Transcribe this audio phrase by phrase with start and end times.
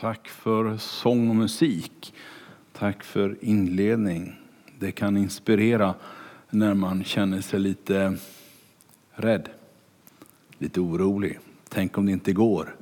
[0.00, 2.14] Tack för sång och musik.
[2.72, 4.36] Tack för inledning.
[4.78, 5.94] Det kan inspirera
[6.50, 8.16] när man känner sig lite
[9.12, 9.48] rädd,
[10.58, 11.38] lite orolig.
[11.68, 12.76] Tänk om det inte går.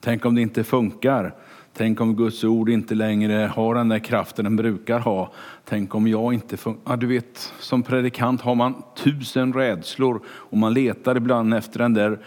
[0.00, 1.34] Tänk om det inte funkar.
[1.72, 5.32] Tänk om Guds ord inte längre har den där kraften den brukar ha.
[5.64, 6.92] Tänk om jag inte funkar.
[6.92, 11.94] Ja, du vet, som predikant har man tusen rädslor och man letar ibland efter den
[11.94, 12.18] där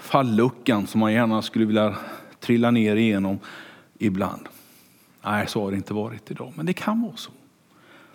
[0.00, 1.96] falluckan som man gärna skulle vilja
[2.48, 3.38] trilla ner igenom
[3.98, 4.48] ibland.
[5.24, 7.30] Nej, så har det inte varit idag, men det kan vara så.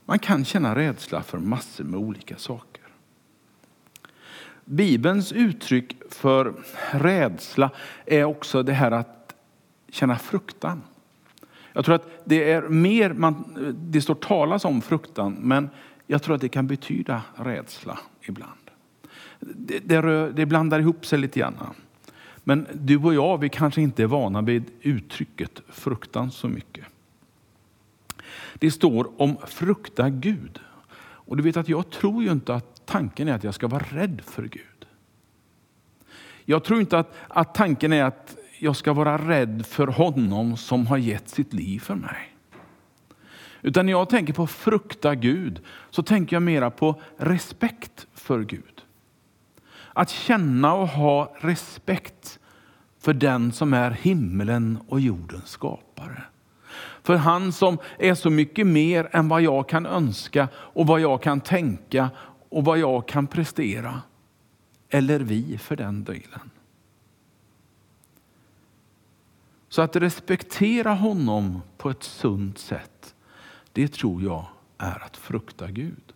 [0.05, 2.83] Man kan känna rädsla för massor med olika saker.
[4.65, 6.53] Bibelns uttryck för
[6.91, 7.69] rädsla
[8.05, 9.35] är också det här att
[9.89, 10.81] känna fruktan.
[11.73, 13.43] Jag tror att det är mer, man,
[13.75, 15.69] det står talas om fruktan, men
[16.07, 18.71] jag tror att det kan betyda rädsla ibland.
[19.39, 21.57] Det, det, det blandar ihop sig lite grann.
[22.43, 26.85] Men du och jag, vi kanske inte är vana vid uttrycket fruktan så mycket.
[28.53, 30.59] Det står om frukta Gud.
[30.99, 33.85] Och du vet att jag tror ju inte att tanken är att jag ska vara
[33.89, 34.85] rädd för Gud.
[36.45, 40.87] Jag tror inte att, att tanken är att jag ska vara rädd för honom som
[40.87, 42.35] har gett sitt liv för mig.
[43.61, 48.72] Utan när jag tänker på frukta Gud så tänker jag mera på respekt för Gud.
[49.93, 52.39] Att känna och ha respekt
[52.99, 56.23] för den som är himlen och jordens skapare.
[57.03, 61.21] För han som är så mycket mer än vad jag kan önska och vad jag
[61.21, 62.09] kan tänka
[62.49, 64.01] och vad jag kan prestera.
[64.89, 66.49] Eller vi för den delen.
[69.69, 73.15] Så att respektera honom på ett sunt sätt,
[73.71, 74.45] det tror jag
[74.77, 76.12] är att frukta Gud.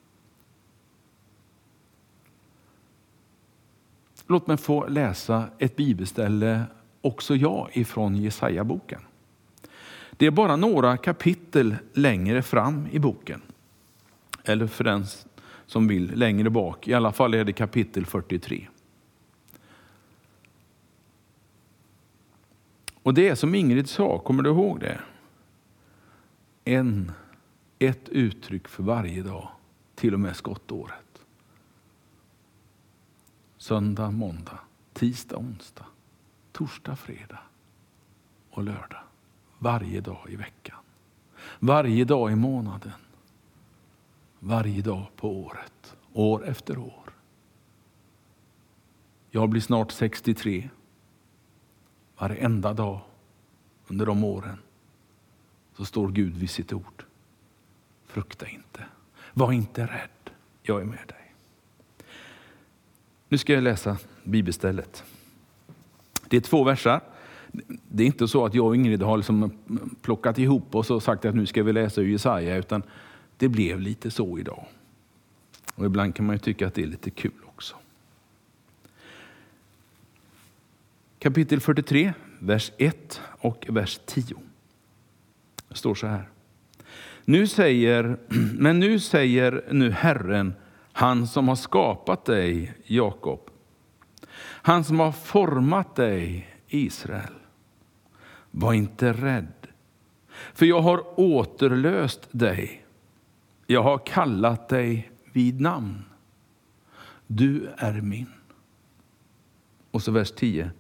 [4.28, 6.64] Låt mig få läsa ett bibelställe,
[7.02, 9.02] också jag, ifrån Jesaja-boken.
[10.12, 13.42] Det är bara några kapitel längre fram i boken.
[14.44, 15.06] Eller för den
[15.66, 18.68] som vill längre bak, i alla fall är det kapitel 43.
[23.04, 25.00] Och det är som Ingrid sa, kommer du ihåg det?
[26.66, 27.12] En,
[27.80, 29.50] ett uttryck för varje dag,
[29.96, 31.07] till och med skottåret.
[33.58, 34.60] Söndag, måndag,
[34.94, 35.86] tisdag, onsdag,
[36.52, 37.40] torsdag, fredag
[38.50, 39.04] och lördag.
[39.60, 40.78] Varje dag i veckan.
[41.60, 42.92] Varje dag i månaden.
[44.40, 45.96] Varje dag på året.
[46.14, 47.14] År efter år.
[49.32, 50.70] Jag blir snart 63.
[52.18, 53.02] Varenda dag
[53.88, 54.58] under de åren
[55.76, 57.06] så står Gud vid sitt ord.
[58.06, 58.86] Frukta inte.
[59.34, 60.34] Var inte rädd.
[60.62, 61.27] Jag är med dig.
[63.30, 65.04] Nu ska jag läsa bibelstället.
[66.28, 67.02] Det är två versar.
[67.90, 69.52] Det är inte så att jag och Ingrid har liksom
[70.02, 72.84] plockat ihop oss och sagt att nu ska vi läsa ur Jesaja, utan
[73.38, 74.66] det blev lite så idag.
[75.76, 77.76] Och ibland kan man ju tycka att det är lite kul också.
[81.20, 84.36] Kapitel 43, vers 1 och vers 10.
[85.70, 86.30] Det står så här.
[87.26, 88.18] Nu säger,
[88.58, 90.54] men nu säger nu Herren,
[90.98, 93.50] han som har skapat dig, Jakob.
[94.40, 97.34] Han som har format dig, Israel.
[98.52, 99.68] Var inte rädd,
[100.54, 102.86] för jag har återlöst dig.
[103.68, 106.06] Jag har kallat dig vid namn.
[107.28, 108.34] Du är min.
[109.92, 110.72] Och så vers 10.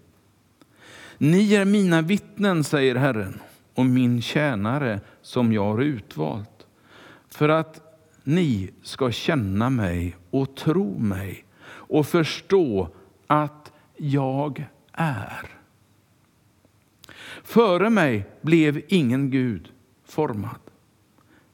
[1.17, 3.39] Ni är mina vittnen, säger Herren,
[3.73, 6.67] och min tjänare som jag har utvalt,
[7.27, 7.86] för att
[8.27, 12.89] ni ska känna mig och tro mig och förstå
[13.27, 15.49] att jag är.
[17.43, 19.71] Före mig blev ingen Gud
[20.05, 20.59] formad.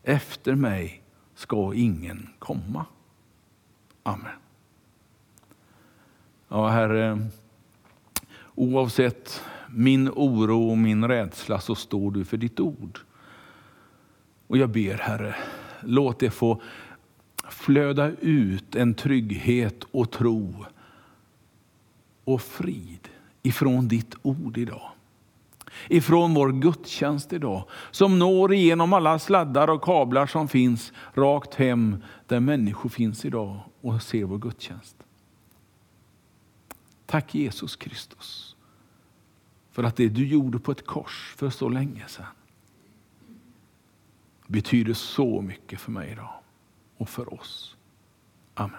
[0.03, 1.03] Efter mig
[1.35, 2.85] ska ingen komma.
[4.03, 4.37] Amen.
[6.47, 7.27] Ja, Herre,
[8.55, 12.99] oavsett min oro och min rädsla så står du för ditt ord.
[14.47, 15.35] Och jag ber Herre,
[15.85, 16.61] låt det få
[17.49, 20.65] flöda ut en trygghet och tro
[22.23, 23.07] och frid
[23.43, 24.89] ifrån ditt ord idag.
[25.87, 32.03] Ifrån vår gudstjänst idag, som når igenom alla sladdar och kablar som finns rakt hem
[32.27, 34.95] där människor finns idag och ser vår gudstjänst.
[37.05, 38.55] Tack Jesus Kristus
[39.71, 42.25] för att det du gjorde på ett kors för så länge sedan
[44.53, 46.33] betyder så mycket för mig idag
[46.97, 47.75] och för oss.
[48.53, 48.77] Amen.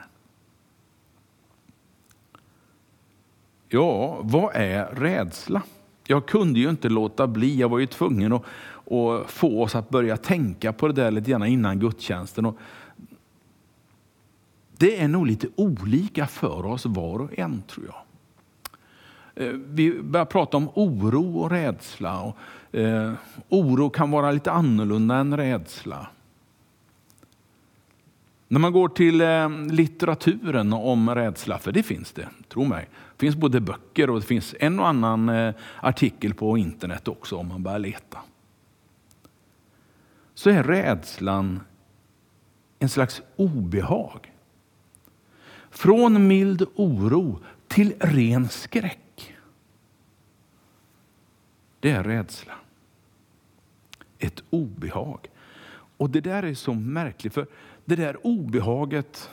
[3.69, 5.63] Ja, vad är rädsla?
[6.07, 7.57] jag kunde ju inte låta bli.
[7.57, 8.43] Jag var ju tvungen att,
[8.93, 12.47] att få oss att börja tänka på det där lite grann innan gudstjänsten.
[12.47, 12.59] Och
[14.77, 18.04] det är nog lite olika för oss var och en tror jag.
[19.35, 22.21] Eh, vi börjar prata om oro och rädsla.
[22.21, 22.37] Och,
[22.79, 23.13] eh,
[23.49, 26.07] oro kan vara lite annorlunda än rädsla.
[28.49, 32.89] När man går till eh, litteraturen om rädsla, för det finns det, tro mig.
[33.17, 37.37] Det finns både böcker och det finns en och annan eh, artikel på internet också
[37.37, 38.19] om man börjar leta.
[40.35, 41.61] Så är rädslan
[42.79, 44.33] en slags obehag.
[45.71, 47.39] Från mild oro
[47.69, 49.04] till ren skräck.
[51.85, 52.53] Det är rädsla.
[54.19, 55.19] Ett obehag.
[55.97, 57.47] Och det där är så märkligt, för
[57.85, 59.31] det där obehaget,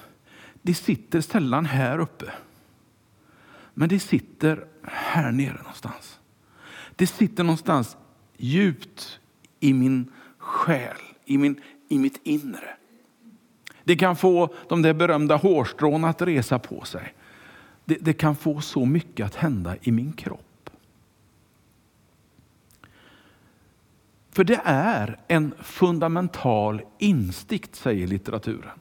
[0.61, 2.25] det sitter sällan här uppe.
[3.73, 6.19] Men det sitter här nere någonstans.
[6.95, 7.97] Det sitter någonstans
[8.37, 9.19] djupt
[9.59, 12.77] i min själ, i, min, i mitt inre.
[13.83, 17.13] Det kan få de där berömda hårstrån att resa på sig.
[17.85, 20.50] Det, det kan få så mycket att hända i min kropp.
[24.31, 28.79] För det är en fundamental instinkt, säger litteraturen.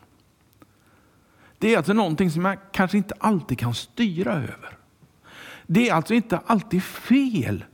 [1.59, 4.79] Det är alltså någonting som jag kanske inte alltid kan styra över.
[5.67, 7.65] Det är alltså inte alltid fel,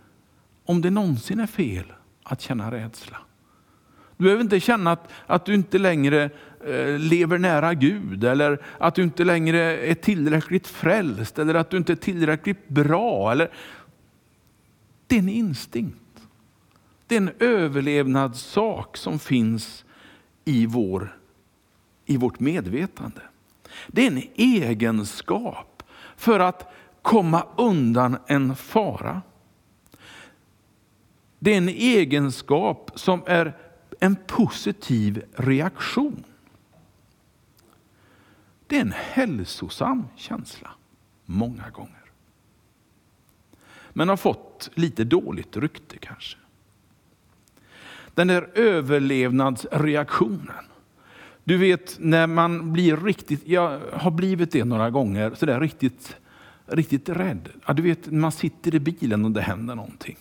[0.65, 1.93] om det någonsin är fel,
[2.23, 3.17] att känna rädsla.
[4.17, 6.31] Du behöver inte känna att, att du inte längre
[6.67, 11.77] eh, lever nära Gud eller att du inte längre är tillräckligt frälst eller att du
[11.77, 13.33] inte är tillräckligt bra.
[13.33, 13.51] Eller...
[15.07, 16.06] Det är en instinkt.
[17.07, 19.85] Det är en överlevnadssak som finns
[20.45, 21.19] i, vår,
[22.05, 23.21] i vårt medvetande.
[23.87, 25.83] Det är en egenskap
[26.17, 26.73] för att
[27.03, 29.23] komma undan en fara.
[31.39, 33.57] Det är en egenskap som är
[34.01, 36.25] en positiv reaktion.
[38.67, 40.71] Det är en hälsosam känsla,
[41.25, 42.11] många gånger.
[43.93, 46.39] Men har fått lite dåligt rykte kanske.
[48.17, 50.65] Den där överlevnadsreaktionen.
[51.45, 56.17] Du vet när man blir riktigt, jag har blivit det några gånger, så där riktigt,
[56.67, 57.49] riktigt rädd.
[57.67, 60.17] Ja, du vet man sitter i bilen och det händer någonting.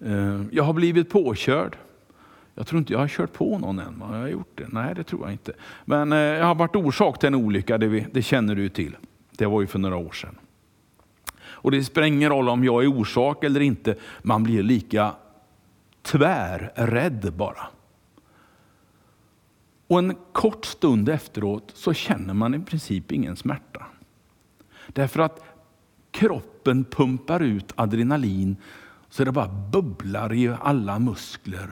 [0.00, 1.76] Eh, jag har blivit påkörd.
[2.54, 4.00] Jag tror inte jag har kört på någon än.
[4.00, 4.66] Har jag gjort det?
[4.68, 5.52] Nej, det tror jag inte.
[5.84, 8.96] Men eh, jag har varit orsak till en olycka, det, det känner du till.
[9.30, 10.38] Det var ju för några år sedan.
[11.44, 13.94] Och det spelar ingen roll om jag är orsak eller inte.
[14.22, 15.14] Man blir lika
[16.04, 17.66] tvärrädd bara.
[19.86, 23.86] Och en kort stund efteråt så känner man i princip ingen smärta.
[24.88, 25.44] Därför att
[26.10, 28.56] kroppen pumpar ut adrenalin
[29.08, 31.70] så det bara bubblar i alla muskler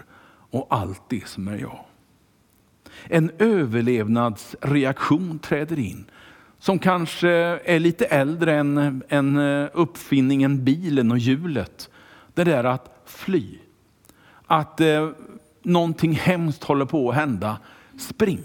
[0.50, 1.84] och allt det som är jag.
[3.04, 6.04] En överlevnadsreaktion träder in
[6.58, 7.30] som kanske
[7.64, 9.38] är lite äldre än, än
[9.72, 11.90] uppfinningen bilen och hjulet.
[12.34, 13.58] Det där att fly.
[14.52, 15.10] Att eh,
[15.62, 17.58] någonting hemskt håller på att hända.
[17.98, 18.42] Spring.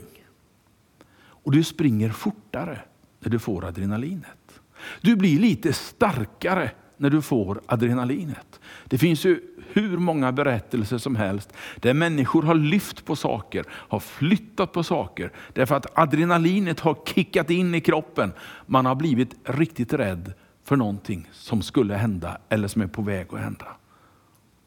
[1.19, 2.79] Och du springer fortare
[3.19, 4.59] när du får adrenalinet.
[5.01, 8.59] Du blir lite starkare när du får adrenalinet.
[8.85, 9.41] Det finns ju
[9.73, 15.31] hur många berättelser som helst där människor har lyft på saker, har flyttat på saker
[15.53, 18.33] därför att adrenalinet har kickat in i kroppen.
[18.65, 20.33] Man har blivit riktigt rädd
[20.63, 23.76] för någonting som skulle hända eller som är på väg att hända.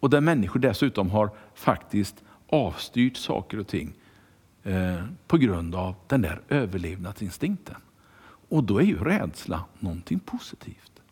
[0.01, 3.93] Och där människor dessutom har faktiskt avstyrt saker och ting
[4.63, 7.77] eh, på grund av den där överlevnadsinstinkten.
[8.49, 11.03] Och då är ju rädsla någonting positivt.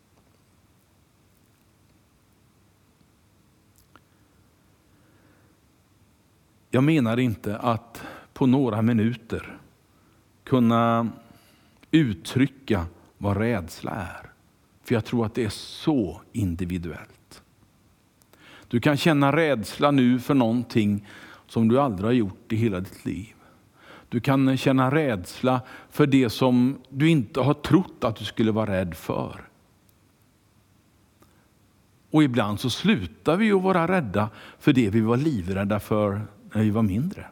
[6.69, 8.03] Jag menar inte att
[8.33, 9.57] på några minuter
[10.43, 11.09] kunna
[11.91, 12.85] uttrycka
[13.17, 14.31] vad rädsla är.
[14.83, 17.43] För jag tror att det är så individuellt.
[18.69, 21.07] Du kan känna rädsla nu för någonting
[21.47, 23.33] som du aldrig har gjort i hela ditt liv.
[24.09, 28.71] Du kan känna rädsla för det som du inte har trott att du skulle vara
[28.71, 29.49] rädd för.
[32.11, 36.21] Och ibland så slutar vi att vara rädda för det vi var livrädda för
[36.53, 37.25] när vi var mindre.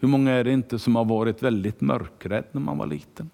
[0.00, 3.30] Hur många är det inte som har varit väldigt mörkrädd när man var liten?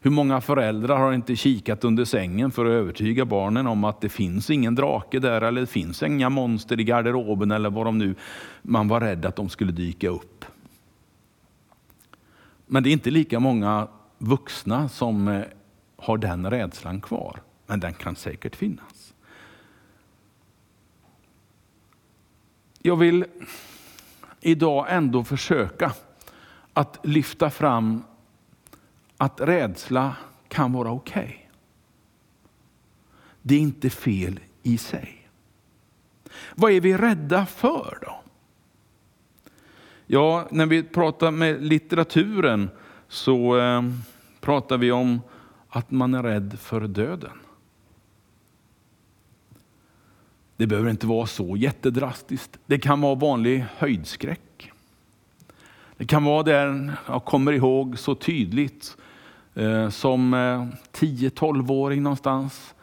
[0.00, 4.08] Hur många föräldrar har inte kikat under sängen för att övertyga barnen om att det
[4.08, 8.14] finns ingen drake där eller det finns inga monster i garderoben eller vad de nu
[8.62, 10.44] man var rädd att de skulle dyka upp.
[12.66, 13.88] Men det är inte lika många
[14.18, 15.42] vuxna som eh,
[15.96, 17.40] har den rädslan kvar.
[17.66, 19.14] Men den kan säkert finnas.
[22.82, 23.24] Jag vill
[24.40, 25.92] idag ändå försöka
[26.72, 28.02] att lyfta fram
[29.18, 30.16] att rädsla
[30.48, 31.22] kan vara okej.
[31.22, 31.36] Okay.
[33.42, 35.28] Det är inte fel i sig.
[36.54, 38.20] Vad är vi rädda för då?
[40.06, 42.70] Ja, när vi pratar med litteraturen
[43.08, 43.82] så eh,
[44.40, 45.20] pratar vi om
[45.68, 47.38] att man är rädd för döden.
[50.56, 52.58] Det behöver inte vara så jättedrastiskt.
[52.66, 54.72] Det kan vara vanlig höjdskräck.
[55.96, 58.96] Det kan vara det jag kommer ihåg så tydligt,
[59.58, 62.74] Eh, som eh, 10-12-åring någonstans,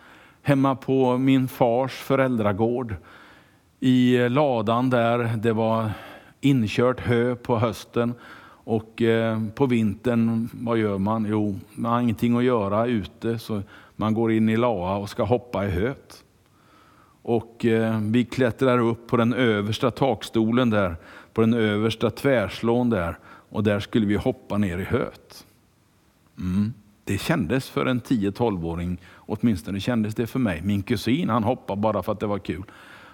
[0.42, 2.96] hemma på min fars föräldragård.
[3.80, 5.92] I eh, ladan där det var
[6.42, 8.14] inkört hö på hösten
[8.68, 9.02] och
[9.56, 11.26] på vintern, vad gör man?
[11.30, 13.62] Jo, man har ingenting att göra ute så
[13.96, 16.24] man går in i laa och ska hoppa i höet.
[17.22, 17.66] Och
[18.02, 20.96] vi klättrar upp på den översta takstolen där,
[21.34, 23.18] på den översta tvärslån där
[23.50, 25.45] och där skulle vi hoppa ner i höet.
[26.38, 26.74] Mm.
[27.04, 30.62] Det kändes för en 10-12-åring, åtminstone kändes det för mig.
[30.62, 32.64] Min kusin han hoppade bara för att det var kul.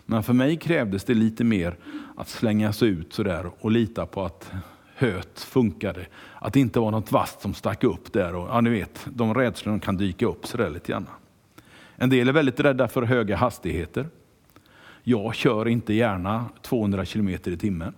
[0.05, 1.75] Men för mig krävdes det lite mer
[2.17, 4.51] att slänga sig ut sådär och lita på att
[4.95, 6.05] höet funkade.
[6.33, 8.35] Att det inte var något vasst som stack upp där.
[8.35, 11.07] Och, ja, ni vet, de rädslorna kan dyka upp sådär lite grann.
[11.95, 14.07] En del är väldigt rädda för höga hastigheter.
[15.03, 17.93] Jag kör inte gärna 200 km i timmen.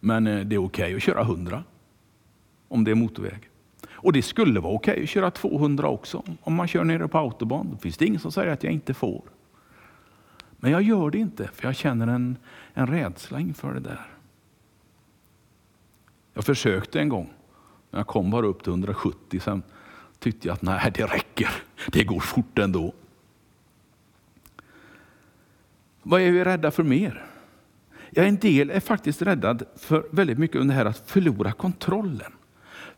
[0.00, 1.64] Men eh, det är okej okay att köra 100
[2.72, 3.50] om det är motorväg.
[3.90, 7.18] Och det skulle vara okej okay att köra 200 också om man kör nere på
[7.18, 7.70] autobahn.
[7.70, 9.22] Då finns det ingen som säger att jag inte får.
[10.56, 12.36] Men jag gör det inte för jag känner en,
[12.74, 14.06] en rädsla inför det där.
[16.34, 17.30] Jag försökte en gång,
[17.90, 19.40] men jag kom bara upp till 170.
[19.40, 19.62] Sen
[20.18, 21.50] tyckte jag att nej, det räcker.
[21.92, 22.92] Det går fort ändå.
[26.02, 27.26] Vad är vi rädda för mer?
[28.10, 32.32] Ja, en del är faktiskt rädda för väldigt mycket under det här att förlora kontrollen.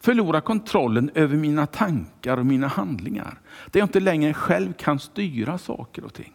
[0.04, 3.40] Förlora kontrollen över mina tankar och mina handlingar.
[3.70, 6.32] Där jag inte längre själv kan styra saker och ting.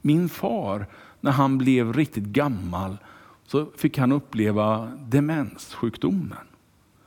[0.00, 0.86] Min far,
[1.20, 2.96] när han blev riktigt gammal,
[3.46, 6.46] så fick han uppleva demenssjukdomen.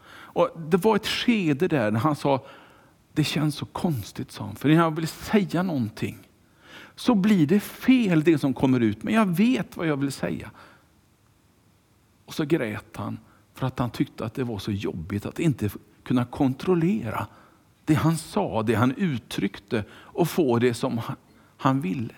[0.09, 2.45] Och det var ett skede där när han sa,
[3.13, 6.17] det känns så konstigt, sa han, för när jag vill säga någonting
[6.95, 10.51] så blir det fel det som kommer ut, men jag vet vad jag vill säga.
[12.25, 13.17] Och så grät han
[13.58, 15.70] för att han tyckte att det var så jobbigt att inte
[16.04, 17.28] kunna kontrollera
[17.86, 21.02] det han sa, det han uttryckte och få det som
[21.58, 22.14] han ville.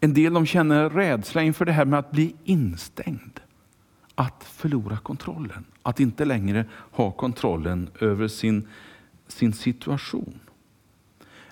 [0.00, 3.40] En del de känner rädsla inför det här med att bli instängd.
[4.14, 5.64] Att förlora kontrollen.
[5.82, 8.68] Att inte längre ha kontrollen över sin,
[9.28, 10.40] sin situation.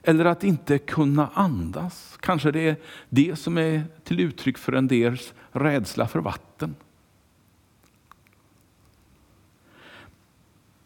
[0.07, 2.19] Eller att inte kunna andas.
[2.21, 2.77] Kanske det är
[3.09, 6.75] det som är till uttryck för en dels rädsla för vatten.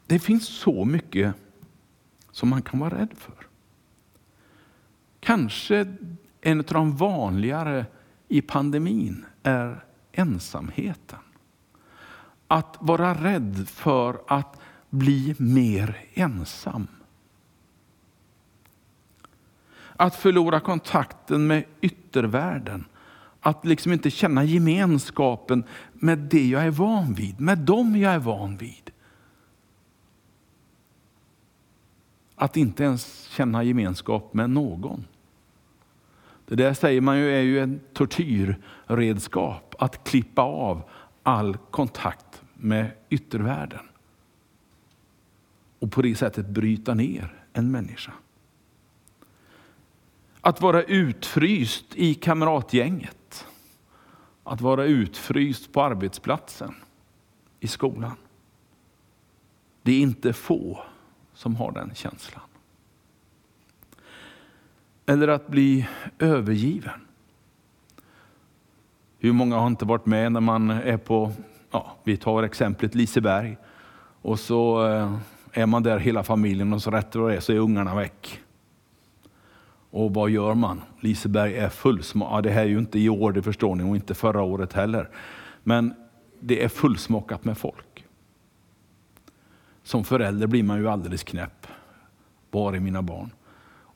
[0.07, 1.35] Det finns så mycket
[2.33, 3.35] som man kan vara rädd för.
[5.21, 5.97] Kanske
[6.41, 7.87] en av de vanligare
[8.29, 11.19] i pandemin är ensamheten.
[12.49, 14.61] Att vara rädd för att
[14.91, 16.87] bli mer ensam.
[20.01, 22.85] Att förlora kontakten med yttervärlden.
[23.41, 28.19] Att liksom inte känna gemenskapen med det jag är van vid, med dem jag är
[28.19, 28.91] van vid.
[32.35, 35.05] Att inte ens känna gemenskap med någon.
[36.47, 40.83] Det där säger man ju är ju ett tortyrredskap, att klippa av
[41.23, 43.89] all kontakt med yttervärlden.
[45.79, 48.13] Och på det sättet bryta ner en människa.
[50.49, 53.47] Att vara utfryst i kamratgänget.
[54.45, 56.75] Att vara utfryst på arbetsplatsen,
[57.61, 58.17] i skolan.
[59.83, 60.85] Det är inte få
[61.35, 62.45] som har den känslan.
[65.07, 65.89] Eller att bli
[66.19, 67.01] övergiven.
[69.19, 71.33] Hur många har inte varit med när man är på,
[71.71, 73.57] ja, vi tar exemplet Liseberg,
[74.23, 75.19] och så eh,
[75.53, 78.43] är man där hela familjen och så rätt vad det är så är ungarna väck.
[79.91, 80.83] Och vad gör man?
[81.01, 82.33] Liseberg är fullsmockat.
[82.35, 84.73] Ja, det här är ju inte i år, det förstår ni, och inte förra året
[84.73, 85.11] heller.
[85.63, 85.95] Men
[86.41, 88.05] det är fullsmockat med folk.
[89.83, 91.67] Som förälder blir man ju alldeles knäpp.
[92.51, 93.31] Var är mina barn?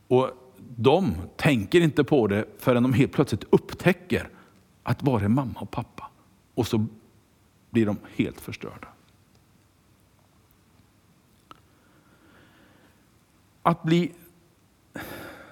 [0.09, 0.31] Och
[0.77, 4.29] de tänker inte på det förrän de helt plötsligt upptäcker
[4.83, 6.11] att var är mamma och pappa?
[6.55, 6.87] Och så
[7.71, 8.89] blir de helt förstörda.
[13.63, 14.13] Att bli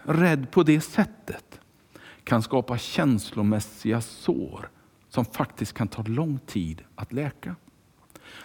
[0.02, 1.60] rädd på det sättet
[2.24, 4.68] kan skapa känslomässiga sår
[5.08, 7.56] som faktiskt kan ta lång tid att läka.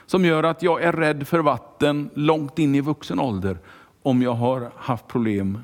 [0.05, 3.57] Som gör att jag är rädd för vatten långt in i vuxen ålder
[4.01, 5.59] om jag har haft problem,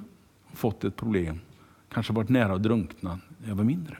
[0.53, 1.39] fått ett problem,
[1.89, 3.97] kanske varit nära att drunkna när jag var mindre.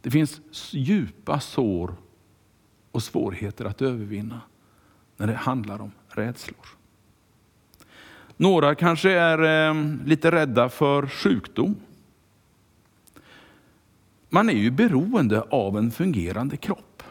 [0.00, 0.40] Det finns
[0.72, 1.94] djupa sår
[2.92, 4.40] och svårigheter att övervinna
[5.16, 6.75] när det handlar om rädslor.
[8.36, 9.74] Några kanske är eh,
[10.04, 11.76] lite rädda för sjukdom.
[14.28, 17.02] Man är ju beroende av en fungerande kropp.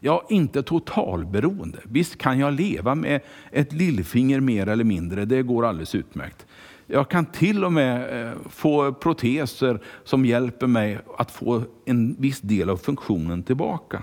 [0.00, 1.78] Ja, inte totalberoende.
[1.84, 6.46] Visst kan jag leva med ett lillfinger mer eller mindre, det går alldeles utmärkt.
[6.86, 12.40] Jag kan till och med eh, få proteser som hjälper mig att få en viss
[12.40, 14.02] del av funktionen tillbaka.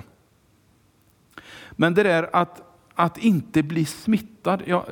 [1.71, 2.61] Men det där att,
[2.99, 4.85] att inte bli smittad, ja,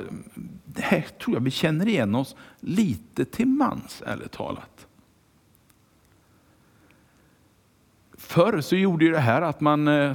[0.64, 4.86] det här tror jag vi känner igen oss lite till mans, ärligt talat.
[8.12, 10.12] Förr så gjorde ju det här att man eh,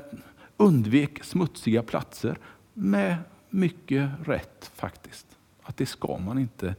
[0.57, 2.37] undvek smutsiga platser
[2.73, 3.15] med
[3.49, 5.27] mycket rätt faktiskt.
[5.63, 6.75] Att det ska man inte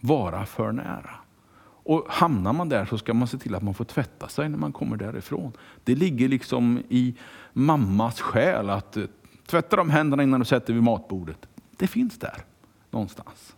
[0.00, 1.14] vara för nära.
[1.62, 4.58] Och hamnar man där så ska man se till att man får tvätta sig när
[4.58, 5.52] man kommer därifrån.
[5.84, 7.14] Det ligger liksom i
[7.52, 9.04] mammas själ att eh,
[9.50, 11.48] tvätta de händerna innan du sätter vid matbordet.
[11.70, 12.44] Det finns där
[12.90, 13.56] någonstans.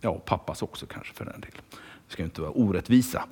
[0.00, 1.50] Ja, pappas också kanske för den del.
[2.06, 3.24] Det ska inte vara orättvisa.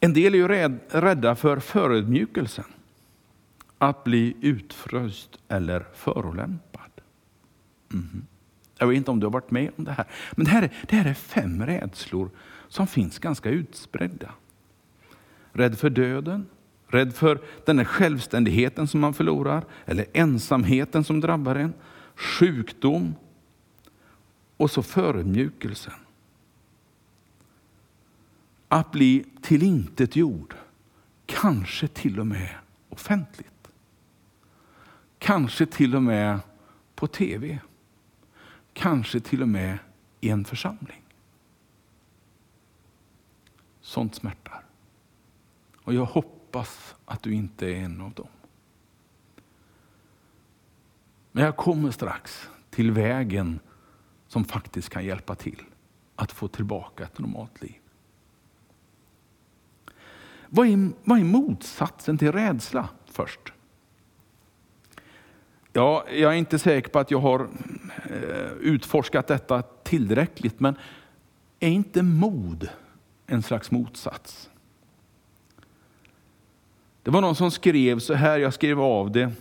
[0.00, 0.48] En del är ju
[0.88, 2.64] rädda för förödmjukelsen.
[3.78, 6.90] Att bli utfröst eller förolämpad.
[7.92, 8.26] Mm.
[8.78, 10.06] Jag vet inte om du har varit med om det här.
[10.32, 12.30] Men det här, är, det här är fem rädslor
[12.68, 14.30] som finns ganska utspridda.
[15.52, 16.46] Rädd för döden,
[16.88, 21.74] rädd för den här självständigheten som man förlorar, eller ensamheten som drabbar en,
[22.14, 23.14] sjukdom
[24.56, 25.92] och så förödmjukelsen.
[28.68, 30.54] Att bli tillintetgjord,
[31.26, 32.54] kanske till och med
[32.88, 33.70] offentligt.
[35.18, 36.38] Kanske till och med
[36.94, 37.58] på tv.
[38.72, 39.78] Kanske till och med
[40.20, 41.02] i en församling.
[43.80, 44.64] Sånt smärtar.
[45.76, 48.28] Och jag hoppas hoppas att du inte är en av dem.
[51.32, 53.60] Men jag kommer strax till vägen
[54.28, 55.62] som faktiskt kan hjälpa till
[56.16, 57.76] att få tillbaka ett normalt liv.
[60.48, 63.52] Vad är, vad är motsatsen till rädsla först?
[65.72, 67.48] Ja, jag är inte säker på att jag har
[68.04, 70.76] eh, utforskat detta tillräckligt, men
[71.60, 72.68] är inte mod
[73.26, 74.50] en slags motsats?
[77.06, 79.32] Det var någon som skrev så här, jag skrev av det.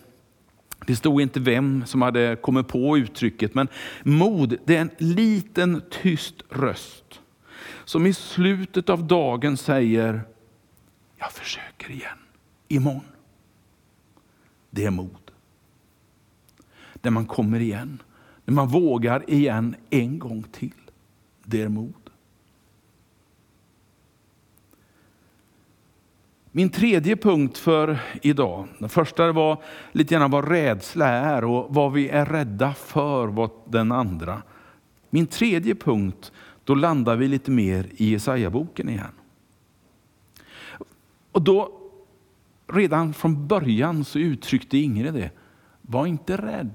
[0.88, 3.68] Det stod inte vem som hade kommit på uttrycket, men
[4.04, 7.22] mod det är en liten tyst röst
[7.86, 10.22] som i slutet av dagen säger,
[11.18, 12.18] jag försöker igen,
[12.68, 13.02] imorgon.
[14.70, 15.32] Det är mod
[17.02, 18.02] när man kommer igen.
[18.46, 20.82] När man vågar igen en gång till.
[21.44, 22.05] Det är mod.
[26.58, 31.94] Min tredje punkt för idag, den första var lite grann vad rädsla är och vad
[31.94, 34.42] vi är rädda för, vad den andra.
[35.10, 36.32] Min tredje punkt,
[36.64, 39.12] då landar vi lite mer i Jesaja-boken igen.
[41.32, 41.72] Och då,
[42.68, 45.32] redan från början så uttryckte Ingrid det,
[45.82, 46.74] var inte rädd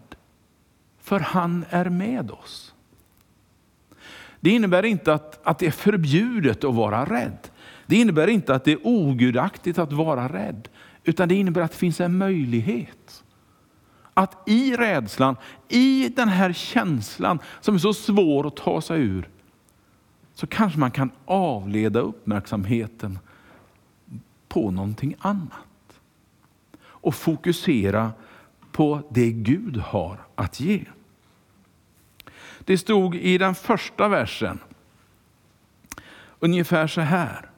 [0.99, 2.75] för han är med oss.
[4.41, 7.51] Det innebär inte att, att det är förbjudet att vara rädd.
[7.91, 10.69] Det innebär inte att det är ogudaktigt att vara rädd,
[11.05, 13.25] utan det innebär att det finns en möjlighet.
[14.15, 15.37] Att i rädslan,
[15.69, 19.29] i den här känslan som är så svår att ta sig ur,
[20.35, 23.19] så kanske man kan avleda uppmärksamheten
[24.49, 26.01] på någonting annat.
[26.83, 28.13] Och fokusera
[28.73, 30.85] på det Gud har att ge.
[32.59, 34.59] Det stod i den första versen
[36.41, 37.50] ungefär så här.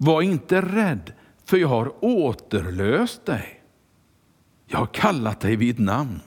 [0.00, 1.12] Var inte rädd,
[1.44, 3.62] för jag har återlöst dig.
[4.66, 6.20] Jag har kallat dig vid namn.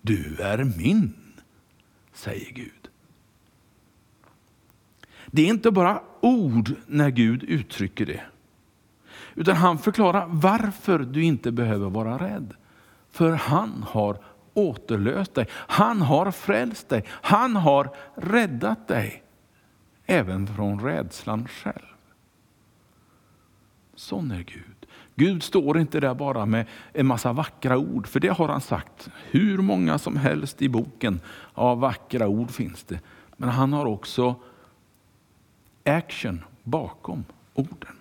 [0.00, 1.14] Du är min,
[2.12, 2.88] säger Gud.
[5.26, 8.20] Det är inte bara ord när Gud uttrycker det.
[9.34, 12.54] Utan han förklarar varför du inte behöver vara rädd.
[13.10, 15.46] För han har återlöst dig.
[15.52, 17.04] Han har frälst dig.
[17.08, 19.22] Han har räddat dig.
[20.06, 21.91] Även från rädslan själv.
[24.02, 24.86] Sån är Gud.
[25.14, 29.10] Gud står inte där bara med en massa vackra ord, för det har han sagt.
[29.30, 31.20] Hur många som helst i boken
[31.54, 33.00] av vackra ord finns det.
[33.36, 34.34] Men han har också
[35.84, 37.96] action bakom orden.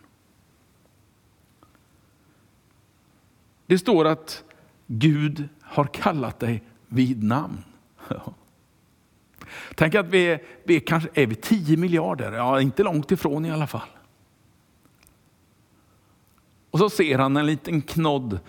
[3.65, 4.43] Det står att
[4.87, 7.63] Gud har kallat dig vid namn.
[9.75, 13.45] Tänk att vi är, vi är kanske är vi 10 miljarder, ja inte långt ifrån
[13.45, 13.89] i alla fall.
[16.71, 18.39] Och så ser han en liten knodd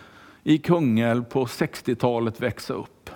[0.42, 3.10] i Kungälv på 60-talet växa upp.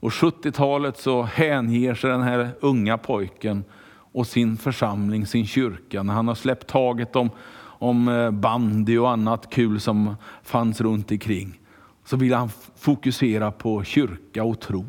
[0.00, 3.64] Och 70-talet så hänger sig den här unga pojken
[4.12, 9.10] och sin församling, sin kyrka, när han har släppt taget om, om eh, bandy och
[9.10, 11.60] annat kul som fanns runt omkring.
[12.04, 14.86] Så vill han fokusera på kyrka och tro.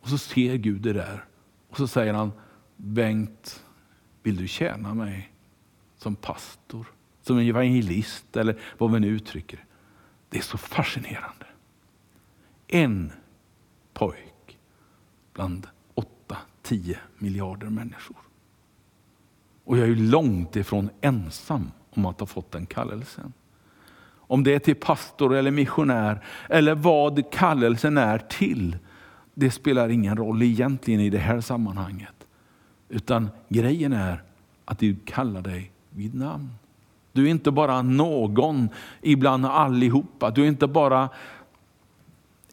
[0.00, 1.24] Och så ser Gud det där.
[1.70, 2.32] Och så säger han,
[2.76, 3.64] Bengt,
[4.22, 5.32] vill du tjäna mig
[5.98, 6.86] som pastor?
[7.26, 9.64] Som evangelist eller vad vi nu uttrycker
[10.28, 10.38] det.
[10.38, 11.46] är så fascinerande.
[12.66, 13.12] En
[13.92, 14.58] pojk
[15.32, 18.16] bland åtta, tio miljarder människor.
[19.64, 23.32] Och jag är långt ifrån ensam om att ha fått den kallelsen.
[24.26, 28.78] Om det är till pastor eller missionär eller vad kallelsen är till,
[29.34, 32.26] det spelar ingen roll egentligen i det här sammanhanget.
[32.88, 34.22] Utan grejen är
[34.64, 36.50] att Gud kallar dig vid namn.
[37.14, 38.68] Du är inte bara någon
[39.02, 40.30] ibland allihopa.
[40.30, 41.08] Du är inte bara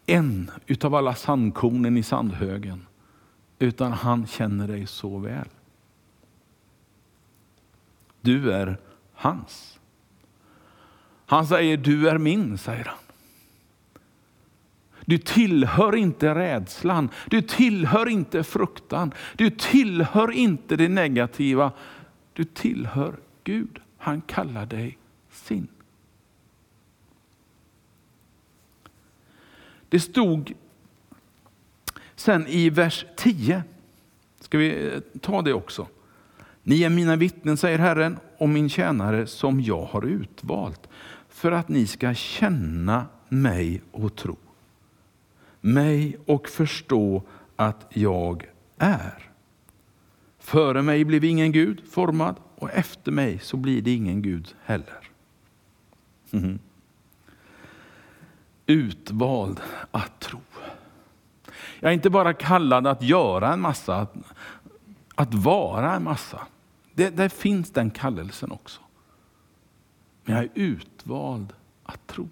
[0.05, 2.85] en utav alla sandkornen i sandhögen.
[3.59, 5.47] Utan han känner dig så väl.
[8.21, 8.77] Du är
[9.13, 9.79] hans.
[11.25, 12.97] Han säger, du är min, säger han.
[15.05, 21.71] Du tillhör inte rädslan, du tillhör inte fruktan, du tillhör inte det negativa.
[22.33, 23.80] Du tillhör Gud.
[24.01, 24.97] Han kallar dig
[25.31, 25.67] sin.
[29.89, 30.53] Det stod
[32.15, 33.63] sen i vers 10,
[34.39, 35.87] ska vi eh, ta det också.
[36.63, 40.89] Ni är mina vittnen, säger Herren, och min tjänare som jag har utvalt
[41.29, 44.37] för att ni ska känna mig och tro.
[45.61, 47.23] Mig och förstå
[47.55, 48.45] att jag
[48.77, 49.29] är.
[50.39, 55.09] Före mig blev ingen Gud formad och efter mig så blir det ingen Gud heller.
[56.31, 56.59] Mm.
[58.65, 59.59] Utvald
[59.91, 60.39] att tro.
[61.79, 64.13] Jag är inte bara kallad att göra en massa, att,
[65.15, 66.41] att vara en massa.
[66.93, 68.81] Det, där finns den kallelsen också.
[70.23, 72.29] Men jag är utvald att tro.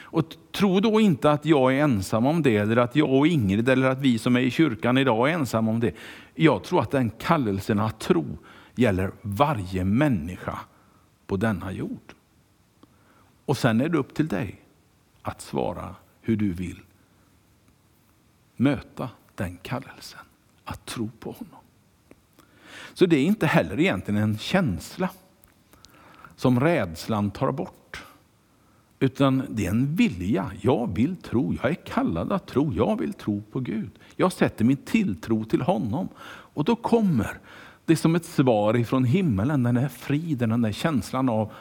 [0.00, 3.68] Och tro då inte att jag är ensam om det, eller att jag och Ingrid,
[3.68, 5.94] eller att vi som är i kyrkan idag är ensamma om det.
[6.34, 8.38] Jag tror att den kallelsen att tro
[8.78, 10.58] gäller varje människa
[11.26, 12.14] på denna jord.
[13.44, 14.60] Och sen är det upp till dig
[15.22, 16.80] att svara hur du vill
[18.56, 20.20] möta den kallelsen,
[20.64, 21.60] att tro på honom.
[22.94, 25.10] Så det är inte heller egentligen en känsla
[26.36, 28.04] som rädslan tar bort.
[28.98, 30.52] Utan det är en vilja.
[30.60, 33.90] Jag vill tro, jag är kallad att tro, jag vill tro på Gud.
[34.16, 36.08] Jag sätter min tilltro till honom.
[36.26, 37.40] Och då kommer
[37.88, 41.52] det är som ett svar ifrån himmelen, den där friden, den där känslan av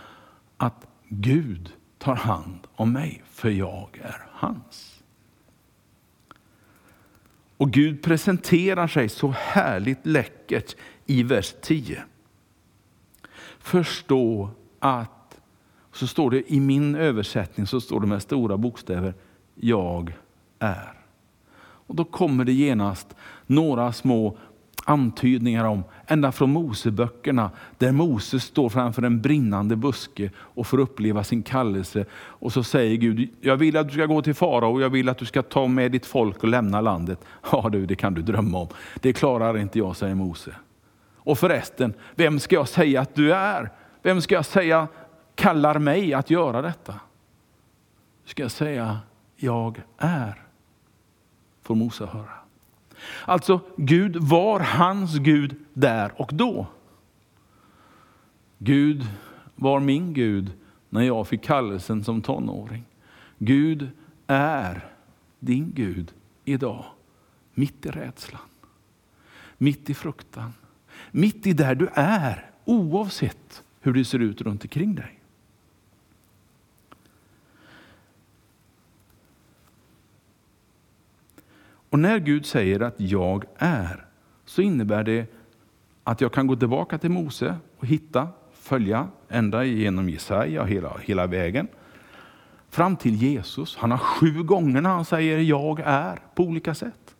[0.57, 5.03] att Gud tar hand om mig, för jag är hans.
[7.57, 12.03] Och Gud presenterar sig så härligt läckert i vers 10.
[13.59, 15.39] Förstå att,
[15.91, 19.13] så står det i min översättning, så står det med stora bokstäver,
[19.55, 20.13] jag
[20.59, 20.93] är.
[21.59, 24.37] Och då kommer det genast några små
[24.87, 31.23] antydningar om, ända från Moseböckerna, där Moses står framför en brinnande buske och får uppleva
[31.23, 32.05] sin kallelse.
[32.13, 35.09] Och så säger Gud, jag vill att du ska gå till farao och jag vill
[35.09, 37.19] att du ska ta med ditt folk och lämna landet.
[37.51, 38.67] Ja du, det kan du drömma om.
[39.01, 40.51] Det klarar inte jag, säger Mose.
[41.17, 43.69] Och förresten, vem ska jag säga att du är?
[44.03, 44.87] Vem ska jag säga
[45.35, 46.93] kallar mig att göra detta?
[48.25, 48.99] Ska jag säga,
[49.35, 50.41] jag är,
[51.63, 52.46] får Mose höra.
[53.25, 56.67] Alltså, Gud var hans Gud där och då.
[58.57, 59.05] Gud
[59.55, 60.51] var min Gud
[60.89, 62.83] när jag fick kallelsen som tonåring.
[63.37, 63.89] Gud
[64.27, 64.85] är
[65.39, 66.13] din Gud
[66.45, 66.85] idag,
[67.53, 68.41] mitt i rädslan,
[69.57, 70.53] mitt i fruktan,
[71.11, 75.16] mitt i där du är, oavsett hur det ser ut runt omkring dig.
[81.89, 84.05] Och när Gud säger att jag är,
[84.45, 85.33] så innebär det
[86.03, 91.27] att jag kan gå tillbaka till Mose och hitta följa ända genom Jesaja hela, hela
[91.27, 91.67] vägen.
[92.69, 93.77] Fram till Jesus.
[93.77, 97.15] Han har sju gånger när han säger jag är på olika sätt.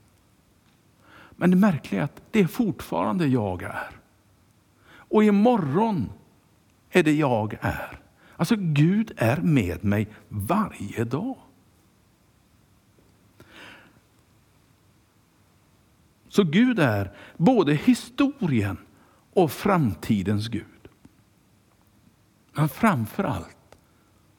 [1.32, 3.90] Men det märkliga är att det är fortfarande jag är.
[4.90, 6.10] Och imorgon
[6.92, 8.00] är det jag är.
[8.36, 11.38] Alltså Gud är med mig varje dag.
[16.30, 18.78] Så Gud är både historien
[19.34, 20.64] och framtidens Gud.
[22.54, 23.78] Men framför allt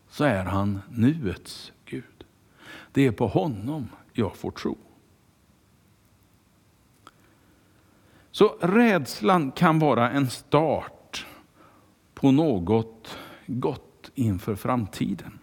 [0.09, 2.25] så är han nuets Gud.
[2.93, 4.79] Det är på honom jag får tro.
[8.31, 11.27] Så rädslan kan vara en start
[12.15, 15.39] på något gott inför framtiden.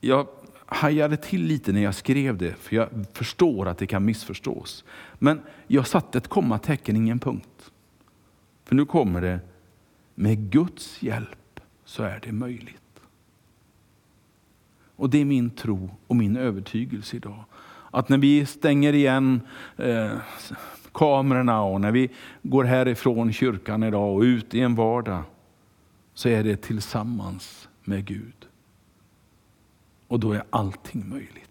[0.00, 0.28] Jag
[0.70, 4.84] hajade till lite när jag skrev det, för jag förstår att det kan missförstås.
[5.14, 7.70] Men jag satte ett kommatecken, ingen punkt.
[8.64, 9.40] För nu kommer det,
[10.14, 13.00] med Guds hjälp så är det möjligt.
[14.96, 17.44] Och det är min tro och min övertygelse idag.
[17.90, 19.40] Att när vi stänger igen
[19.76, 20.12] eh,
[20.92, 22.10] kamerorna och när vi
[22.42, 25.22] går härifrån kyrkan idag och ut i en vardag,
[26.14, 28.47] så är det tillsammans med Gud.
[30.08, 31.47] Och då är allting möjligt.